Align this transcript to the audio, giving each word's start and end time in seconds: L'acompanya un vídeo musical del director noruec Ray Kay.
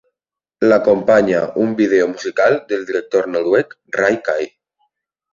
L'acompanya 0.69 1.41
un 1.63 1.75
vídeo 1.81 2.07
musical 2.13 2.57
del 2.71 2.85
director 2.87 3.27
noruec 3.35 3.77
Ray 3.99 4.17
Kay. 4.29 4.49